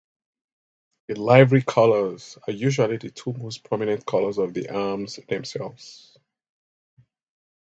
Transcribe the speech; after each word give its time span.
The 1.09 1.13
livery 1.13 1.61
colours 1.61 2.35
are 2.47 2.53
usually 2.53 2.97
the 2.97 3.11
two 3.11 3.33
most 3.33 3.63
prominent 3.63 4.03
colours 4.03 4.39
of 4.39 4.51
the 4.55 4.67
arms 4.69 5.19
themselves. 5.29 6.17